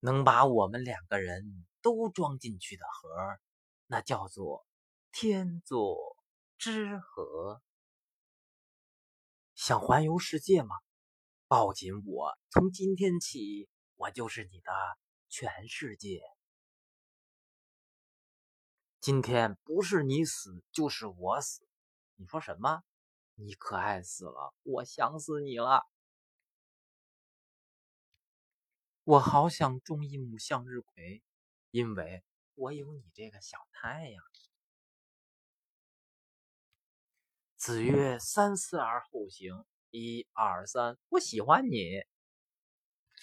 [0.00, 3.38] 能把我们两个人都装进去的盒，
[3.86, 4.66] 那叫做
[5.12, 6.16] 天作
[6.58, 7.62] 之合。
[9.54, 10.74] 想环游世界吗？
[11.46, 14.72] 抱紧我，从今天起，我就是你的
[15.28, 16.22] 全世界。
[19.00, 21.66] 今天不是你死，就是我死。
[22.16, 22.82] 你说什么？
[23.34, 25.82] 你可爱死了，我想死你了。
[29.10, 31.20] 我好想种一亩向日葵，
[31.72, 32.22] 因为
[32.54, 34.22] 我有你这个小太阳。
[37.56, 42.04] 子曰：“三思而后行。”一二三，我喜欢你。